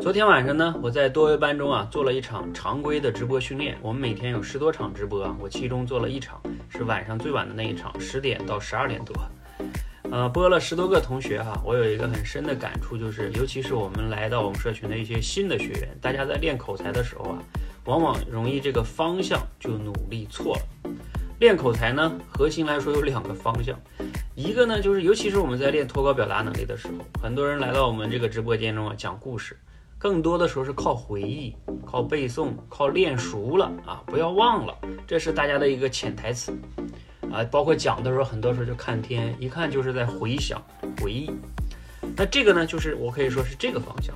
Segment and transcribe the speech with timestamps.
[0.00, 3.76] 昨天晚上呢，我在多维班中啊做了一场常规的直播训练。
[3.82, 9.14] 我们每天有十多场直播啊，我其中做了一场是晚上最晚的那一场，十点到十二点多，
[10.10, 11.60] 呃，播了十多个同学哈。
[11.66, 17.38] 我有一个很深的感触，就是尤其是我们来到我们社群的一些新的学员，大家在练口才的时候啊，
[17.84, 20.90] 往往容易这个方向就努力错了。
[21.40, 23.78] 练口才呢，核心来说有两个方向，
[24.34, 29.54] 一个呢就是尤其是我们在练脱稿表达能力的时候，很多人来到我们这个直播间中啊讲故事。
[30.00, 31.54] 更多的时候是靠回忆、
[31.84, 34.74] 靠背诵、靠练熟了啊，不要忘了，
[35.06, 36.58] 这是大家的一个潜台词
[37.30, 37.44] 啊。
[37.50, 40.58] 包括讲的时候，很多时候就看天，一看就是在回想、
[41.02, 41.30] 回忆。
[42.16, 44.14] 那这个呢，就是我可以说是这个方向，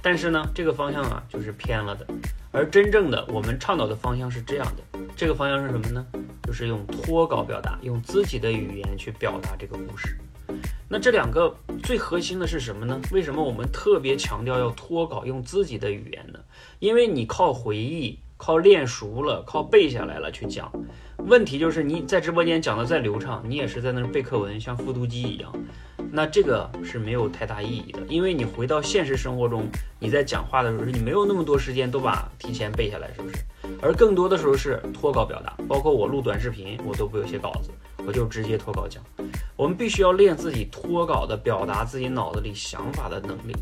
[0.00, 2.06] 但是呢，这个方向啊就是偏了的。
[2.52, 6.06] 而真正的我们倡导的方向是这样的，这个方向是什么呢？
[6.44, 10.16] 就是用脱稿表达，用自己的语言去表达这个故事。
[10.88, 13.00] 那这两个最核心的是什么呢？
[13.10, 16.38] 为什么我们特别强调要脱稿用自己的语言呢？
[16.78, 20.70] 因为你靠回忆、靠练熟了、靠背下来了去讲，
[21.26, 25.52] 问题就是你在直播间讲的再流畅，你也是在那背课文，像复读机一样，
[26.12, 27.98] 那这个是没有太大意义的。
[28.08, 29.66] 因为你回到现实生活中，
[29.98, 33.38] 你在讲话的时候，你没有那么多时间都把提前背下来，是不是？
[33.82, 37.70] 而更多的时候是脱稿表达，包括我录短视频，我都不有写稿子，
[38.06, 39.02] 我就直接脱稿讲。
[39.56, 43.56] 我们必须要练自己脱稿的表达自己脑子里想法的能力。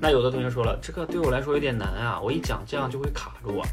[0.00, 3.68] 那有的同学说了，这个对我来说有点难啊，我一讲这样就会卡住啊，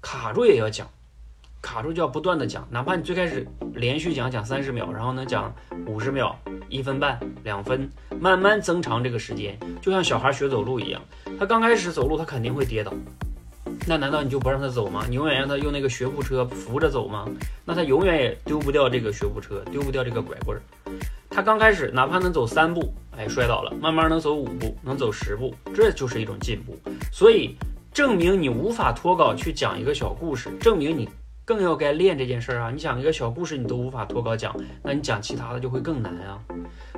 [0.00, 0.88] 卡住也要讲，
[1.60, 5.54] 卡住就要不断的讲，哪怕你最开始连续讲讲三十秒，然后呢讲
[5.86, 6.34] 五十秒、
[6.70, 11.02] 一分半、两分，慢慢增长这个时间，就像小孩学走路一样，
[11.38, 12.94] 他刚开始走路他肯定会跌倒，
[13.86, 15.04] 那难道你就不让他走吗？
[15.06, 17.28] 你永远让他用那个学步车扶着走吗？
[17.66, 20.62] 那他永远也丢不掉这个学步车，丢不掉这个拐棍儿。
[21.30, 26.76] 他刚开始哪怕能走三步，哎，摔倒了，慢慢能走五步，能走十步，这就是一种进步。
[27.12, 27.56] 所以
[27.92, 31.08] 证明你无法脱稿去讲一个小故事，证明你
[31.44, 32.70] 更要该练这件事儿啊！
[32.70, 36.38] 你讲一个小故事你都无法脱稿讲，那你讲其他的就会更难啊！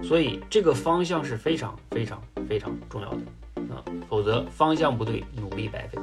[0.02, 5.98] 所以这个方向是非常非常非常重要的啊，否则方向不对，努力白费。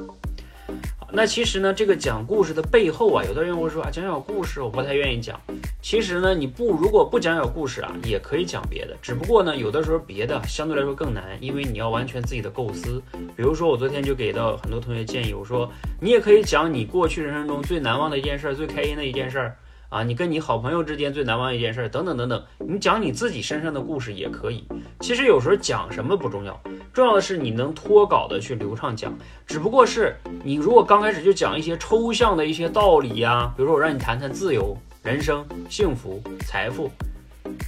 [1.11, 5.39] 那其实呢，这个讲故事的背后啊，有的人会说啊，讲小故事我不太愿意讲。
[5.81, 8.95] 其实呢，你不如果不讲小故事啊，也可以讲别的。
[9.01, 13.01] 只不过呢，有的时候别的相对来说更难，因为你要完全自己的构思。
[13.35, 19.51] 比如说我昨天就给到很多同学建议，我说你也可以讲你过去人生中最难忘的一件事，最开心的一件事。
[19.89, 24.63] 啊，你跟你好朋友之间最难忘一件事，等等等等，你讲你自己身上的故事也可以。
[24.99, 26.61] 其实有时候讲什么不重要，
[26.99, 29.17] 重要的是你能脱稿的去流畅讲。
[29.47, 36.91] 只不过是你如果刚开始就讲一些抽象的一些道理呀，比如说我让你谈谈自由、人生、幸福、财富，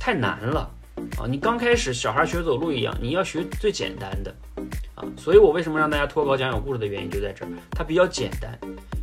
[0.02, 0.70] 太难了
[1.18, 1.24] 啊！
[1.26, 4.36] 你刚开始小孩学走路一样，你要学最简单的
[4.96, 5.06] 啊。
[5.16, 8.60] 所以我为什么让大家脱稿讲有故事的原因就在这儿，它比较简单。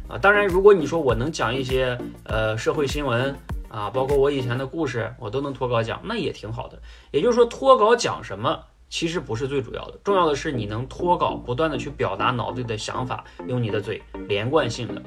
[0.08, 3.34] 啊，当然，如果你说我能讲一些呃社会新闻
[3.70, 6.78] 啊，包括我以前的故事，我都能脱稿讲，那也挺好的。
[7.12, 15.02] 也就是说，脱稿讲什么其实不是最主要的，重要的是你能脱稿，不断的去表达脑子里的想法，用你的嘴连贯性的。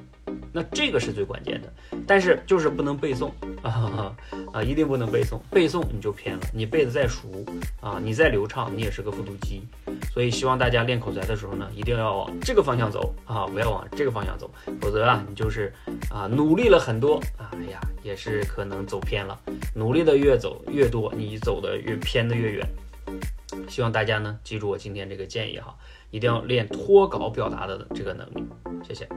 [0.53, 1.73] 那这个是最关键的，
[2.05, 3.31] 但是就是不能背诵
[3.61, 4.13] 啊
[4.51, 6.41] 啊，一定不能背诵，背诵你就偏了。
[6.53, 7.29] 你背的再熟
[7.79, 9.61] 啊，你再流畅，你也是个复读机。
[10.13, 15.73] 所以希望大家练口才的时候呢，一定要往这个方向走啊，不要往这个方向走，否则啊，你就是
[16.09, 19.39] 啊努力了很多啊，哎呀，也是可能走偏了。
[19.73, 22.67] 努力的越走越多，你走的越偏的越远。
[23.67, 25.75] 希望大家呢记住我今天这个建议哈，
[26.09, 28.47] 一定要练脱稿表达的这个能力。
[28.87, 29.07] 谢谢。